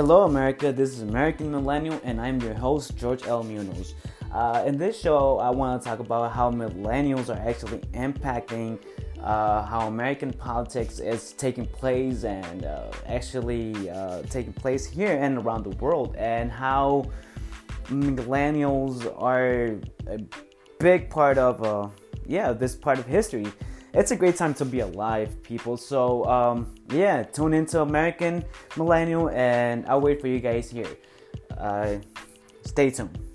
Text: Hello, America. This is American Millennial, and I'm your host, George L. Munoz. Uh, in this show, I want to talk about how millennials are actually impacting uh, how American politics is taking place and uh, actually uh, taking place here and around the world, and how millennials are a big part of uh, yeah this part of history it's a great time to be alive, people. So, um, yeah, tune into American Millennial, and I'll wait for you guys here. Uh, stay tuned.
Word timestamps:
Hello, 0.00 0.24
America. 0.24 0.72
This 0.72 0.92
is 0.92 1.02
American 1.02 1.50
Millennial, 1.50 2.00
and 2.04 2.22
I'm 2.22 2.40
your 2.40 2.54
host, 2.54 2.96
George 2.96 3.26
L. 3.26 3.42
Munoz. 3.42 3.92
Uh, 4.32 4.64
in 4.66 4.78
this 4.78 4.98
show, 4.98 5.38
I 5.38 5.50
want 5.50 5.82
to 5.82 5.86
talk 5.86 5.98
about 5.98 6.32
how 6.32 6.50
millennials 6.50 7.28
are 7.28 7.38
actually 7.46 7.80
impacting 7.92 8.78
uh, 9.22 9.62
how 9.62 9.88
American 9.88 10.32
politics 10.32 11.00
is 11.00 11.34
taking 11.34 11.66
place 11.66 12.24
and 12.24 12.64
uh, 12.64 12.90
actually 13.04 13.90
uh, 13.90 14.22
taking 14.22 14.54
place 14.54 14.86
here 14.86 15.18
and 15.20 15.36
around 15.36 15.64
the 15.64 15.76
world, 15.76 16.16
and 16.16 16.50
how 16.50 17.04
millennials 17.88 19.04
are 19.20 19.78
a 20.06 20.18
big 20.78 21.10
part 21.10 21.36
of 21.36 21.62
uh, 21.62 21.90
yeah 22.26 22.54
this 22.54 22.74
part 22.74 22.98
of 22.98 23.04
history 23.04 23.52
it's 23.92 24.10
a 24.10 24.16
great 24.16 24.36
time 24.36 24.54
to 24.54 24.64
be 24.64 24.80
alive, 24.80 25.42
people. 25.42 25.76
So, 25.76 26.24
um, 26.26 26.74
yeah, 26.90 27.22
tune 27.22 27.54
into 27.54 27.80
American 27.80 28.44
Millennial, 28.76 29.30
and 29.30 29.86
I'll 29.86 30.00
wait 30.00 30.20
for 30.20 30.28
you 30.28 30.40
guys 30.40 30.70
here. 30.70 30.88
Uh, 31.56 31.96
stay 32.62 32.90
tuned. 32.90 33.29